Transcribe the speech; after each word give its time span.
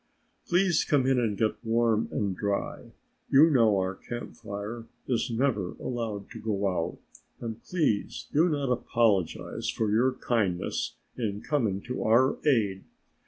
"Please 0.47 0.83
come 0.83 1.05
in 1.05 1.19
and 1.19 1.37
get 1.37 1.63
warm 1.63 2.09
and 2.11 2.35
dry, 2.35 2.91
you 3.29 3.51
know 3.51 3.77
our 3.77 3.93
Camp 3.93 4.35
Fire 4.35 4.87
is 5.07 5.29
never 5.29 5.73
allowed 5.73 6.31
to 6.31 6.41
go 6.41 6.67
out, 6.67 6.97
and 7.39 7.61
please 7.63 8.25
do 8.33 8.49
not 8.49 8.71
apologize 8.71 9.69
for 9.69 9.91
your 9.91 10.13
kindness 10.13 10.95
in 11.19 11.41
coming 11.41 11.81
to 11.81 12.01
our 12.03 12.39
aid." 12.47 12.83